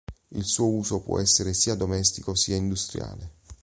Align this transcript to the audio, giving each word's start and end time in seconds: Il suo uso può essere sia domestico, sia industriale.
Il 0.31 0.45
suo 0.45 0.67
uso 0.67 1.01
può 1.01 1.19
essere 1.19 1.53
sia 1.53 1.75
domestico, 1.75 2.33
sia 2.33 2.55
industriale. 2.55 3.33